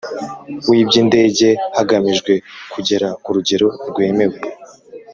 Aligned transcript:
W 0.67 0.69
iby 0.81 0.93
indege 1.01 1.47
hagamijwe 1.77 2.33
kugera 2.73 3.07
ku 3.23 3.29
rugero 3.35 3.67
rwemewe 3.89 4.37